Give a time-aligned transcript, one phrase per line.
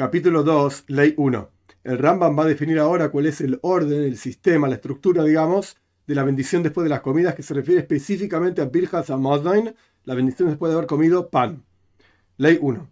[0.00, 1.50] Capítulo 2, Ley 1.
[1.84, 5.76] El Rambam va a definir ahora cuál es el orden, el sistema, la estructura, digamos,
[6.06, 9.74] de la bendición después de las comidas, que se refiere específicamente a Birjas Amazon,
[10.04, 11.64] la bendición después de haber comido pan.
[12.38, 12.88] Ley 1.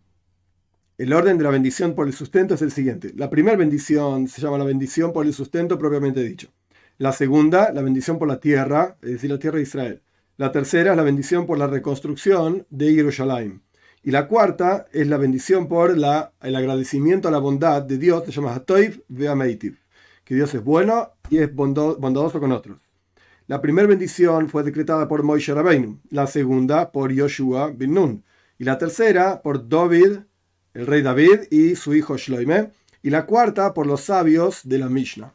[0.98, 3.14] El orden de la bendición por el sustento es el siguiente.
[3.16, 6.50] La primera bendición se llama la bendición por el sustento propiamente dicho.
[6.98, 10.02] La segunda, la bendición por la tierra, es decir, la tierra de Israel.
[10.36, 13.62] La tercera es la bendición por la reconstrucción de Jerusalén.
[14.02, 18.24] Y la cuarta es la bendición por la, el agradecimiento a la bondad de Dios,
[18.24, 19.76] se llama Hatoiv Ve'ameitiv,
[20.24, 22.78] que Dios es bueno y es bondadoso con otros.
[23.48, 28.24] La primera bendición fue decretada por Moishe Rabbeinu, la segunda por Yoshua bin Nun,
[28.58, 30.18] y la tercera por David,
[30.74, 32.70] el rey David y su hijo Shloime,
[33.02, 35.32] y la cuarta por los sabios de la Mishnah.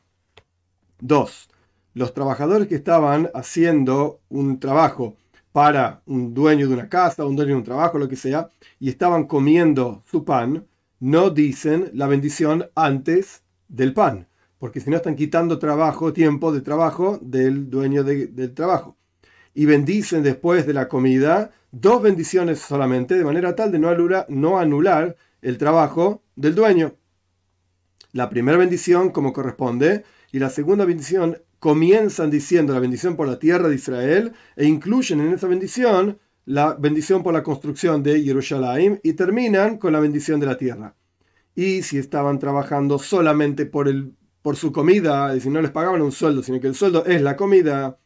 [0.99, 1.49] 2.
[1.95, 5.15] Los trabajadores que estaban haciendo un trabajo
[5.53, 8.49] para un dueño de una casa, un dueño de un trabajo, lo que sea,
[8.79, 10.65] y estaban comiendo su pan,
[10.99, 16.61] no dicen la bendición antes del pan, porque si no están quitando trabajo, tiempo de
[16.61, 18.97] trabajo del dueño del trabajo.
[19.53, 24.25] Y bendicen después de la comida dos bendiciones solamente, de manera tal de no anular,
[24.29, 26.95] no anular el trabajo del dueño.
[28.11, 33.37] La primera bendición como corresponde y la segunda bendición comienzan diciendo la bendición por la
[33.37, 38.99] tierra de Israel e incluyen en esa bendición la bendición por la construcción de Jerusalén
[39.03, 40.95] y terminan con la bendición de la tierra.
[41.55, 46.01] Y si estaban trabajando solamente por, el, por su comida, es decir, no les pagaban
[46.01, 47.99] un sueldo, sino que el sueldo es la comida,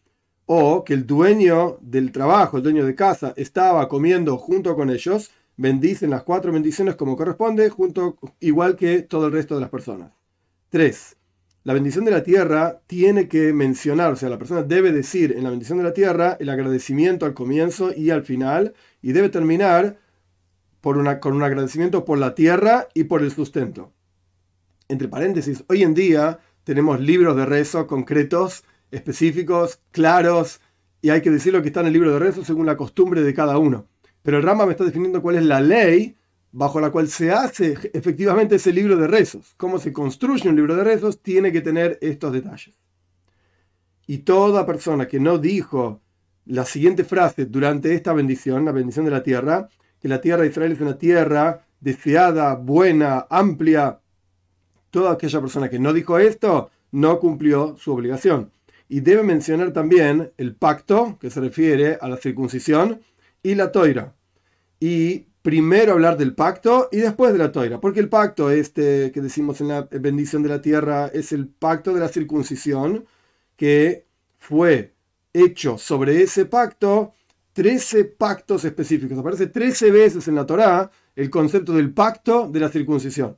[0.46, 5.32] o que el dueño del trabajo, el dueño de casa, estaba comiendo junto con ellos,
[5.56, 10.12] bendicen las cuatro bendiciones como corresponde, junto, igual que todo el resto de las personas.
[10.70, 11.17] 3
[11.68, 15.44] la bendición de la tierra tiene que mencionar, o sea, la persona debe decir en
[15.44, 19.98] la bendición de la tierra el agradecimiento al comienzo y al final, y debe terminar
[20.80, 23.92] por una, con un agradecimiento por la tierra y por el sustento.
[24.88, 30.62] Entre paréntesis, hoy en día tenemos libros de rezo concretos, específicos, claros,
[31.02, 33.24] y hay que decir lo que está en el libro de rezo según la costumbre
[33.24, 33.88] de cada uno.
[34.24, 36.16] Pero el Rama me está definiendo cuál es la ley
[36.58, 39.54] bajo la cual se hace efectivamente ese libro de rezos.
[39.58, 42.76] Cómo se construye un libro de rezos tiene que tener estos detalles.
[44.08, 46.02] Y toda persona que no dijo
[46.46, 49.70] la siguiente frase durante esta bendición, la bendición de la tierra,
[50.02, 54.00] que la tierra de Israel es una tierra deseada, buena, amplia,
[54.90, 58.52] toda aquella persona que no dijo esto no cumplió su obligación.
[58.90, 63.02] Y debe mencionar también el pacto, que se refiere a la circuncisión,
[63.44, 64.16] y la toira.
[64.80, 69.22] Y primero hablar del pacto y después de la toira, porque el pacto este que
[69.22, 73.06] decimos en la bendición de la tierra es el pacto de la circuncisión
[73.56, 74.06] que
[74.36, 74.94] fue
[75.34, 77.14] hecho sobre ese pacto
[77.54, 79.18] 13 pactos específicos.
[79.18, 83.38] Aparece 13 veces en la Torá el concepto del pacto de la circuncisión.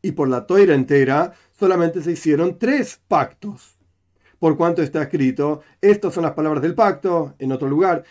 [0.00, 3.76] Y por la toira entera solamente se hicieron tres pactos.
[4.38, 8.04] Por cuanto está escrito, estas son las palabras del pacto, en otro lugar,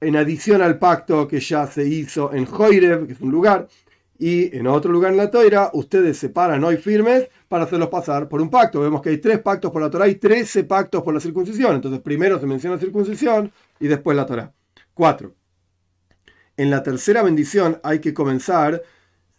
[0.00, 3.68] en adición al pacto que ya se hizo en Joirev, que es un lugar,
[4.18, 8.28] y en otro lugar en la Toira, ustedes se paran hoy firmes para hacerlos pasar
[8.28, 8.80] por un pacto.
[8.80, 11.74] Vemos que hay tres pactos por la Torah y trece pactos por la circuncisión.
[11.74, 14.52] Entonces, primero se menciona la circuncisión y después la Torah.
[14.94, 15.34] Cuatro.
[16.56, 18.82] En la tercera bendición hay que comenzar,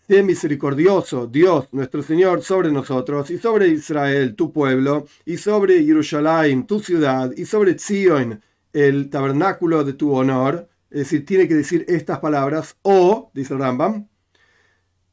[0.08, 6.68] sé misericordioso Dios nuestro Señor sobre nosotros y sobre Israel, tu pueblo, y sobre Jerusalén,
[6.68, 8.40] tu ciudad, y sobre Zion,
[8.78, 14.08] el tabernáculo de tu honor, es decir, tiene que decir estas palabras, o, dice Rambam,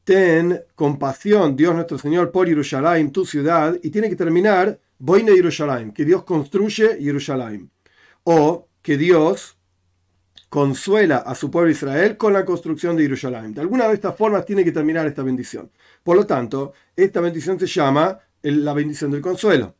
[0.03, 5.91] ten compasión, Dios nuestro Señor, por Jerusalén, tu ciudad, y tiene que terminar, Boine Jerusalén,
[5.91, 7.71] que Dios construye Jerusalén,
[8.23, 9.57] o que Dios
[10.47, 13.55] consuela a su pueblo Israel con la construcción de Jerusalén.
[13.55, 15.71] De alguna de estas formas tiene que terminar esta bendición.
[16.03, 19.75] Por lo tanto, esta bendición se llama la bendición del consuelo.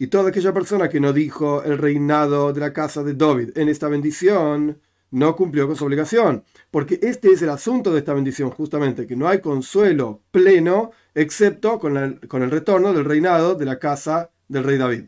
[0.00, 3.68] Y toda aquella persona que no dijo el reinado de la casa de David en
[3.68, 6.42] esta bendición, no cumplió con su obligación.
[6.70, 11.78] Porque este es el asunto de esta bendición, justamente, que no hay consuelo pleno excepto
[11.78, 15.04] con el, con el retorno del reinado de la casa del rey David.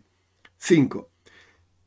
[0.58, 1.08] 5.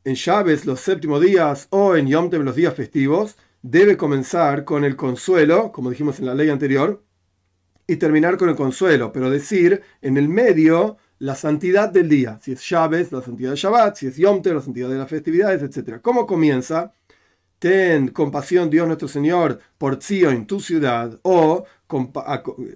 [0.06, 4.96] En Chávez, los séptimos días o en Yom los días festivos, debe comenzar con el
[4.96, 7.04] consuelo, como dijimos en la ley anterior,
[7.86, 12.52] y terminar con el consuelo, pero decir en el medio la santidad del día, si
[12.52, 16.00] es Shabbat, la santidad de Shabbat, si es Yom la santidad de las festividades, etc.
[16.02, 16.94] ¿Cómo comienza?
[17.58, 21.66] Ten compasión, Dios nuestro Señor, por en tu ciudad, o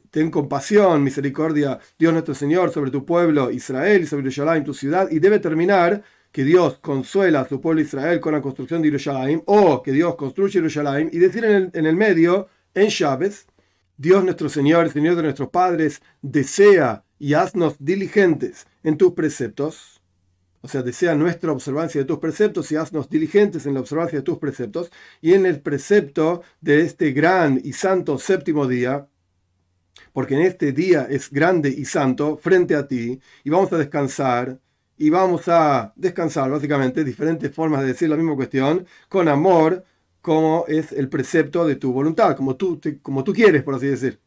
[0.10, 5.10] ten compasión, misericordia, Dios nuestro Señor, sobre tu pueblo Israel y sobre en tu ciudad,
[5.12, 6.02] y debe terminar
[6.32, 10.16] que Dios consuela a su pueblo Israel con la construcción de Jerusalén, o que Dios
[10.16, 13.34] construye Jerusalén, y decir en el, en el medio, en Shabbat,
[13.98, 20.02] Dios nuestro Señor, el Señor de nuestros padres, desea y haznos diligentes en tus preceptos.
[20.62, 24.24] O sea, desea nuestra observancia de tus preceptos y haznos diligentes en la observancia de
[24.24, 24.92] tus preceptos.
[25.22, 29.08] Y en el precepto de este gran y santo séptimo día,
[30.14, 34.60] porque en este día es grande y santo frente a ti, y vamos a descansar,
[34.98, 39.86] y vamos a descansar, básicamente, diferentes formas de decir la misma cuestión, con amor,
[40.22, 44.20] como es el precepto de tu voluntad, como tú, como tú quieres, por así decir.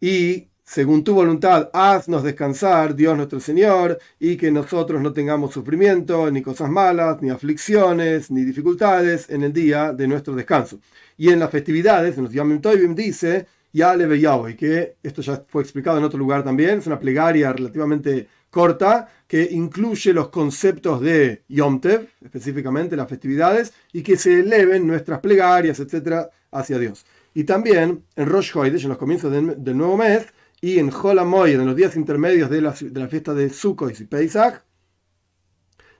[0.00, 6.28] Y según tu voluntad, haznos descansar, Dios nuestro Señor, y que nosotros no tengamos sufrimiento,
[6.30, 10.80] ni cosas malas, ni aflicciones, ni dificultades en el día de nuestro descanso.
[11.16, 14.08] Y en las festividades, en los Yom Tovim dice, Yale
[14.50, 19.08] y que esto ya fue explicado en otro lugar también, es una plegaria relativamente corta
[19.28, 25.20] que incluye los conceptos de Yom Tev, específicamente las festividades, y que se eleven nuestras
[25.20, 27.06] plegarias, etcétera, hacia Dios.
[27.34, 30.26] Y también en Rosh Hoidesh, en los comienzos del, nuevo mes,
[30.60, 34.62] y en Holamoy, en los días intermedios de la, de fiesta de Sukkot y Pesach,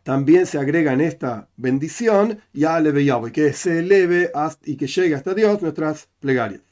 [0.03, 2.81] también se agrega en esta bendición ya
[3.33, 4.31] que se eleve
[4.65, 6.63] y que llegue hasta Dios nuestras plegarias.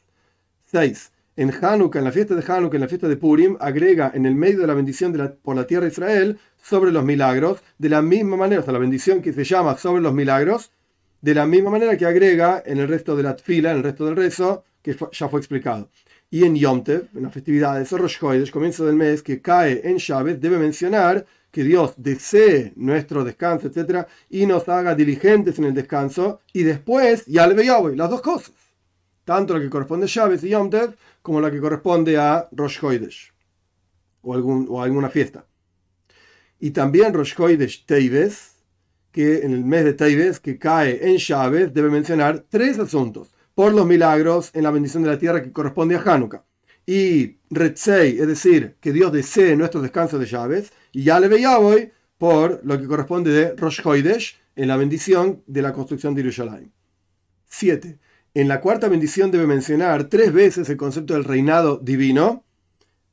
[0.71, 4.25] 6 en Hanukkah, en la fiesta de Hanukkah, en la fiesta de Purim, agrega en
[4.27, 8.03] el medio de la bendición por la tierra de Israel sobre los milagros, de la
[8.03, 10.71] misma manera, o la bendición que se llama sobre los milagros,
[11.21, 14.07] de la misma manera que agrega en el resto de la fila, en el resto
[14.07, 15.91] del rezo, que ya fue explicado.
[16.35, 19.81] Y en Yom Tev, en las festividades de Rosh Chodesh, comienzo del mes, que cae
[19.85, 25.67] en Shabbat, debe mencionar que Dios desee nuestro descanso, etc., y nos haga diligentes en
[25.67, 28.53] el descanso, y después, ya le veo las dos cosas
[29.25, 32.85] tanto la que corresponde a Shabbat y Yom Tev como la que corresponde a Rosh
[32.85, 33.33] Hoidesh
[34.23, 35.47] o, alguna fiesta.
[36.59, 38.57] Y también Rosh Hoidesh Teibes,
[39.13, 43.34] que en el mes de Teibes, que cae en Shabbat, debe mencionar tres asuntos.
[43.55, 46.45] Por los milagros en la bendición de la tierra que corresponde a Hanukkah.
[46.87, 50.65] Y Retzei, es decir, que Dios desee nuestro descanso de Shabbat.
[50.93, 55.43] Y ya le veía hoy por lo que corresponde de Rosh Hoidesh en la bendición
[55.47, 56.73] de la construcción de Jerusalén.
[57.47, 57.99] 7.
[58.35, 62.45] En la cuarta bendición debe mencionar tres veces el concepto del reinado divino.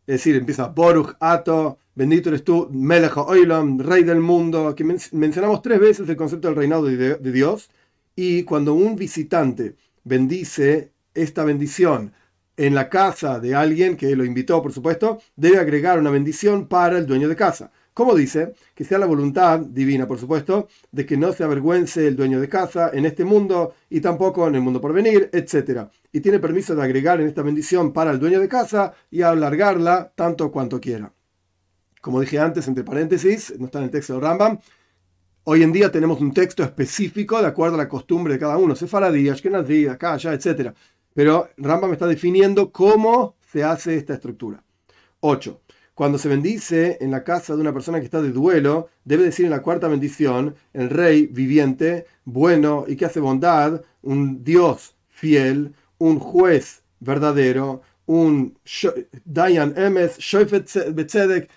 [0.08, 4.74] Es decir, empieza Boruch Ato, bendito eres tú, Melech Oilam, rey del mundo.
[4.76, 7.70] Que mencionamos tres veces el concepto del reinado de Dios.
[8.16, 12.14] Y cuando un visitante bendice esta bendición
[12.58, 16.98] en la casa de alguien que lo invitó, por supuesto, debe agregar una bendición para
[16.98, 17.72] el dueño de casa.
[17.94, 22.16] Como dice, que sea la voluntad divina, por supuesto, de que no se avergüence el
[22.16, 25.90] dueño de casa en este mundo y tampoco en el mundo por venir, etc.
[26.12, 30.14] Y tiene permiso de agregar en esta bendición para el dueño de casa y alargarla
[30.16, 31.12] tanto cuanto quiera.
[32.00, 34.60] Como dije antes, entre paréntesis, no está en el texto de Rambam,
[35.44, 38.76] hoy en día tenemos un texto específico de acuerdo a la costumbre de cada uno,
[38.76, 40.74] sefaradías, kenazías, ya, etc.
[41.14, 44.64] Pero Rambam está definiendo cómo se hace esta estructura.
[45.22, 45.62] 8.
[45.94, 49.46] Cuando se bendice en la casa de una persona que está de duelo, debe decir
[49.46, 55.74] en la cuarta bendición, el rey viviente, bueno y que hace bondad, un Dios fiel,
[55.98, 58.58] un juez verdadero, un
[59.26, 60.96] Dayan Emes, es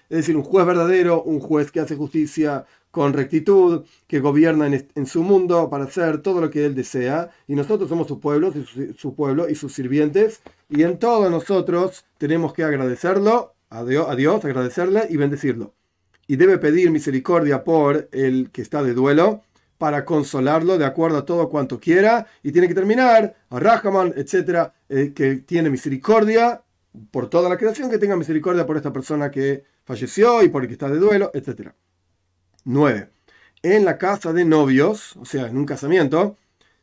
[0.08, 5.24] decir, un juez verdadero, un juez que hace justicia con rectitud, que gobierna en, su
[5.24, 8.52] mundo para hacer todo lo que él desea, y nosotros somos su pueblo,
[8.96, 15.08] su pueblo y sus sirvientes, y en todo nosotros tenemos que agradecerlo a Dios, agradecerle
[15.10, 15.74] y bendecirlo.
[16.28, 19.42] Y debe pedir misericordia por el que está de duelo
[19.76, 22.28] para consolarlo de acuerdo a todo cuanto quiera.
[22.44, 26.62] Y tiene que terminar a Rahman, etcétera, eh, que tiene misericordia
[27.10, 30.68] por toda la creación, que tenga misericordia por esta persona que falleció y por el
[30.68, 31.74] que está de duelo, etcétera.
[32.64, 33.10] 9.
[33.62, 36.36] En la casa de novios, o sea, en un casamiento,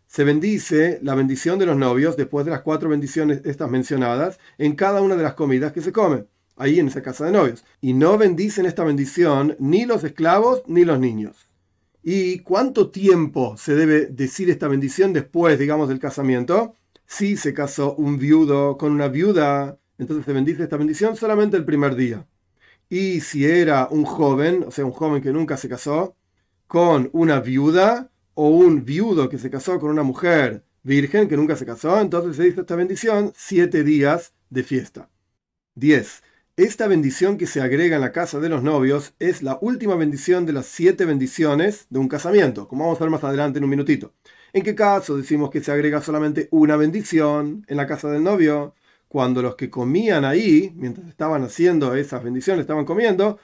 [0.08, 4.76] se bendice la bendición de los novios después de las cuatro bendiciones estas mencionadas en
[4.76, 6.28] cada una de las comidas que se comen
[6.62, 7.66] ahí en esa casa de novios.
[7.82, 11.48] Y no bendicen esta bendición ni los esclavos ni los niños.
[12.04, 16.76] ¿Y cuánto tiempo se debe decir esta bendición después, digamos, del casamiento?
[17.06, 21.66] Si se casó un viudo con una viuda, entonces se bendice esta bendición solamente el
[21.66, 22.26] primer día.
[22.92, 26.18] Y si era un joven, o sea, un joven que nunca se casó,
[26.68, 31.56] con una viuda o un viudo que se casó con una mujer virgen que nunca
[31.56, 35.10] se casó, entonces se dice esta bendición siete días de fiesta.
[35.76, 36.22] 10.
[36.58, 40.46] Esta bendición que se agrega en la casa de los novios es la última bendición
[40.46, 43.70] de las siete bendiciones de un casamiento, como vamos a ver más adelante en un
[43.70, 44.14] minutito.
[44.52, 48.76] ¿En qué caso decimos que se agrega solamente una bendición en la casa del novio?
[49.12, 53.40] Cuando los que comían ahí, mientras estaban haciendo esas bendiciones, estaban comiendo,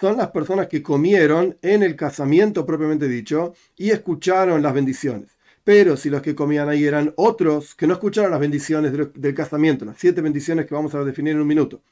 [0.00, 5.28] son las personas que comieron en el casamiento propiamente dicho y escucharon las bendiciones.
[5.62, 9.84] Pero si los que comían ahí eran otros que no escucharon las bendiciones del, casamiento,
[9.84, 11.82] las siete bendiciones que vamos a definir en un minuto,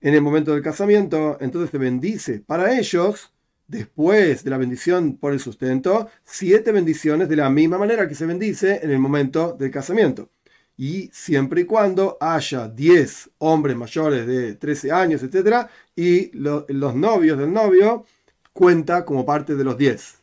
[0.00, 3.32] en el momento del casamiento, entonces se bendice para ellos,
[3.68, 8.26] después de la bendición por el sustento, siete bendiciones de la misma manera que se
[8.26, 10.30] bendice en el momento del casamiento.
[10.76, 17.38] Y siempre y cuando haya 10 hombres mayores de 13 años, etc., y los novios
[17.38, 18.04] del novio
[18.52, 20.22] cuenta como parte de los 10.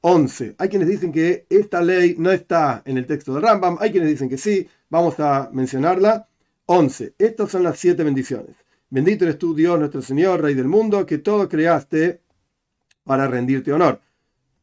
[0.00, 0.54] 11.
[0.58, 4.08] Hay quienes dicen que esta ley no está en el texto de Rambam, hay quienes
[4.08, 6.28] dicen que sí, vamos a mencionarla.
[6.66, 7.14] 11.
[7.18, 8.56] Estas son las siete bendiciones.
[8.90, 12.20] Bendito eres tú, Dios, nuestro Señor, Rey del mundo, que todo creaste
[13.04, 14.00] para rendirte honor.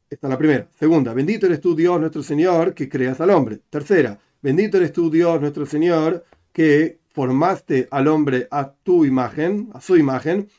[0.09, 0.67] Esta es la primera.
[0.79, 3.59] Segunda, bendito eres tú, Dios, nuestro Señor, que creas al hombre.
[3.69, 6.23] Tercera, bendito eres tú, Dios, nuestro Señor,
[6.53, 10.49] que formaste al hombre a tu imagen, a su imagen,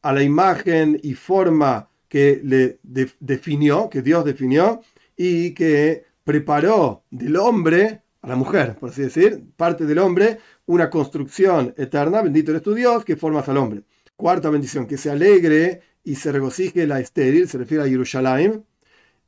[0.00, 2.78] a la imagen y forma que le
[3.18, 4.80] definió, que Dios definió,
[5.16, 10.88] y que preparó del hombre a la mujer, por así decir, parte del hombre, una
[10.88, 13.82] construcción eterna, bendito eres tu Dios, que formas al hombre.
[14.14, 18.64] Cuarta bendición, que se alegre y se regocije la estéril, se refiere a Jerusalén,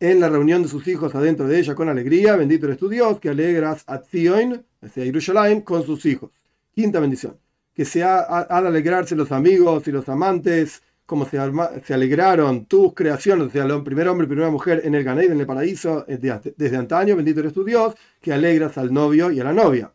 [0.01, 3.21] en la reunión de sus hijos adentro de ella con alegría, bendito eres tu Dios,
[3.21, 6.31] que alegras a Zion, hacia Jerusalén, con sus hijos.
[6.75, 7.39] Quinta bendición,
[7.75, 13.49] que se ha, al alegrarse los amigos y los amantes, como se, alegraron tus creaciones,
[13.49, 16.77] o sea, el primer hombre y primera mujer en el Ganeid, en el paraíso, desde
[16.77, 19.93] antaño, bendito eres tu Dios, que alegras al novio y a la novia.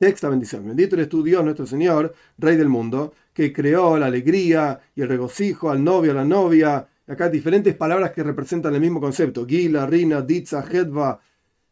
[0.00, 0.66] Sexta bendición.
[0.66, 5.08] Bendito eres tu Dios, nuestro Señor, Rey del mundo, que creó la alegría y el
[5.08, 6.88] regocijo al novio, a la novia.
[7.10, 9.44] Acá diferentes palabras que representan el mismo concepto.
[9.44, 11.20] Gila, Rina, Ditza, Hedva.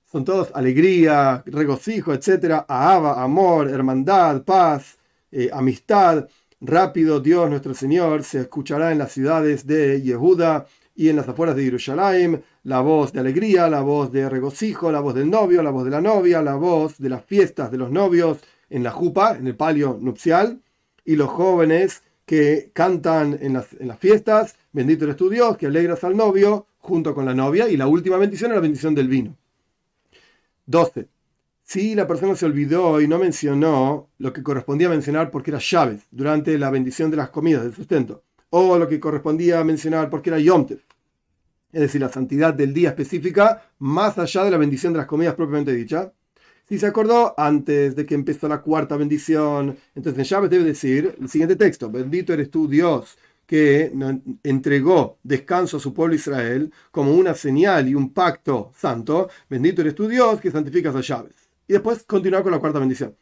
[0.05, 2.65] Son todos alegría, regocijo, etc.
[2.67, 4.99] Ahaba, amor, hermandad, paz,
[5.31, 6.27] eh, amistad.
[6.61, 10.67] Rápido, Dios, nuestro Señor, se escuchará en las ciudades de Yehuda
[10.97, 14.99] y en las afueras de Jerusalén la voz de alegría, la voz de regocijo, la
[14.99, 17.93] voz del novio, la voz de la novia, la voz de las fiestas de los
[17.93, 18.39] novios
[18.71, 20.61] en la jupa, en el palio nupcial,
[21.05, 25.67] y los jóvenes que cantan en las, en las fiestas, bendito eres tu Dios, que
[25.67, 29.09] alegras al novio junto con la novia, y la última bendición es la bendición del
[29.09, 29.37] vino.
[30.67, 31.09] 12.
[31.63, 36.03] Si la persona se olvidó y no mencionó lo que correspondía mencionar porque era llaves
[36.11, 40.39] durante la bendición de las comidas, del sustento, o lo que correspondía mencionar porque era
[40.39, 40.67] Yom
[41.73, 45.35] es decir, la santidad del día específica, más allá de la bendición de las comidas
[45.35, 46.13] propiamente dicha.
[46.67, 51.15] Si se acordó antes de que empezó la cuarta bendición, entonces en Shabbat debe decir
[51.21, 53.91] el siguiente texto: Bendito eres tú, Dios, que
[54.43, 59.31] entregó descanso a su pueblo Israel como una señal y un pacto santo.
[59.49, 61.33] Bendito eres tú, Dios, que santificas a Shabbat.
[61.67, 63.17] Y después continuar con la cuarta bendición.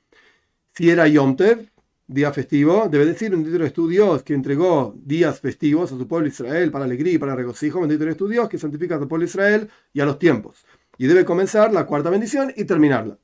[0.74, 1.70] Si era Yom Tev,
[2.08, 6.26] día festivo, debe decir, bendito eres tu Dios que entregó días festivos a su pueblo
[6.26, 9.26] Israel para alegría y para regocijo, bendito eres tu Dios que santifica a tu pueblo
[9.26, 10.66] Israel y a los tiempos.
[10.98, 13.16] Y debe comenzar la cuarta bendición y terminarla.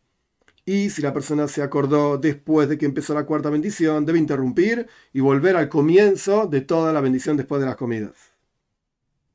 [0.65, 4.87] Y si la persona se acordó después de que empezó la cuarta bendición, debe interrumpir
[5.13, 8.33] y volver al comienzo de toda la bendición después de las comidas.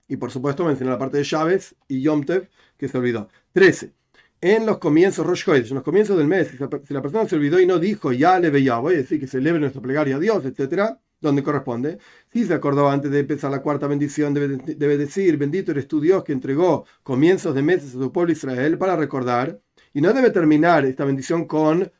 [0.08, 3.30] Y por supuesto mencionar la parte de llaves y Yom Tev, que se olvidó.
[3.52, 3.98] 13
[4.42, 7.66] en los comienzos Rosh en los comienzos del mes, si la persona se olvidó y
[7.66, 11.00] no dijo ya le veía, voy a decir que celebre nuestra plegaria a Dios, etcétera,
[11.20, 11.98] donde corresponde.
[12.28, 16.00] Si se acordó antes de empezar la cuarta bendición, debe, debe, decir, bendito eres tu
[16.00, 19.60] Dios que entregó comienzos de meses a su pueblo Israel para recordar.
[19.98, 21.92] Y no debe terminar esta bendición con,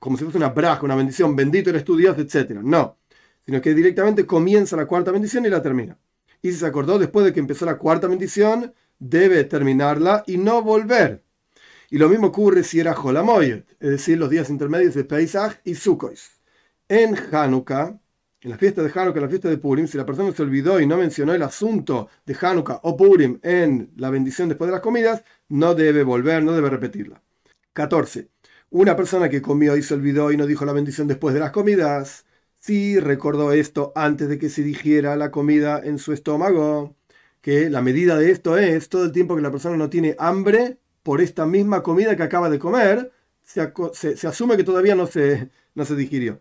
[0.00, 2.60] como si fuese una braja, una bendición, bendito eres tu Dios, etcétera.
[2.60, 2.98] No,
[3.44, 5.96] sino que directamente comienza la cuarta bendición y la termina.
[6.42, 10.60] Y si se acordó después de que empezó la cuarta bendición, debe terminarla y no
[10.60, 11.22] volver
[11.88, 15.76] y lo mismo ocurre si era Holamoyet, es decir, los días intermedios de Pesach y
[15.76, 16.16] Sukkot.
[16.88, 17.96] En Hanukkah,
[18.40, 20.80] en la fiesta de Hanukkah, en la fiesta de Purim, si la persona se olvidó
[20.80, 24.82] y no mencionó el asunto de Hanukkah o Purim en la bendición después de las
[24.82, 27.22] comidas, no debe volver, no debe repetirla.
[27.76, 28.30] 14.
[28.70, 31.52] Una persona que comió y se olvidó y no dijo la bendición después de las
[31.52, 32.24] comidas,
[32.58, 36.96] si recordó esto antes de que se digiera la comida en su estómago,
[37.42, 40.78] que la medida de esto es todo el tiempo que la persona no tiene hambre
[41.02, 45.84] por esta misma comida que acaba de comer, se, asume que todavía no se, no
[45.84, 46.40] se digirió.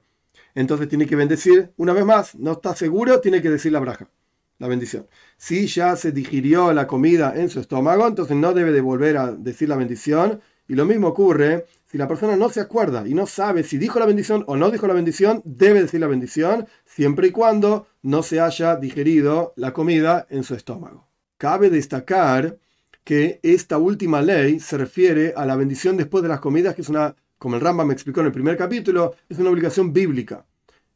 [0.56, 2.36] Entonces tiene que bendecir una vez más.
[2.36, 4.10] No está seguro, tiene que decir la braja,
[4.58, 5.08] la bendición.
[5.38, 9.34] Si ya se digirió la comida en su estómago, entonces no debe de volver a
[9.34, 10.42] decir la bendición.
[10.68, 14.00] Y lo mismo ocurre si la persona no se acuerda y no sabe si dijo
[14.00, 18.24] la bendición o no dijo la bendición, debe decir la bendición siempre y cuando no
[18.24, 21.08] se haya digerido la comida en su estómago.
[21.38, 22.58] Cabe destacar
[23.04, 26.90] que esta última ley se refiere a la bendición después de las comidas, que es
[26.90, 30.46] una, como el Rambam me explicó en el primer capítulo, es una obligación bíblica.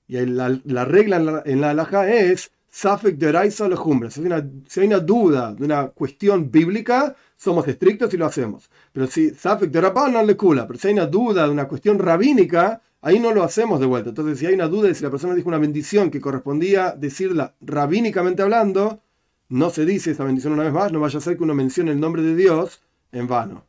[0.08, 0.50] Y la,
[0.86, 3.68] regla en la, en es, Safek de Raisa
[4.10, 4.22] Si,
[4.68, 8.70] si hay una duda de una cuestión bíblica, somos estrictos y lo hacemos.
[8.92, 11.98] Pero si Safek de no le cula, pero si hay una duda de una cuestión
[12.00, 14.10] rabínica, ahí no lo hacemos de vuelta.
[14.10, 17.56] Entonces, si hay una duda de si la persona dijo una bendición que correspondía decirla
[17.62, 19.02] rabínicamente hablando,
[19.50, 21.92] no se dice esa bendición una vez más, no vaya a ser que uno mencione
[21.92, 23.69] el nombre de Dios en vano.